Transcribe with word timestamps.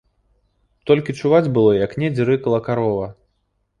Толькі 0.91 1.15
чуваць 1.21 1.51
было, 1.57 1.75
як 1.85 1.91
недзе 2.05 2.23
рыкала 2.31 2.59
карова. 2.69 3.07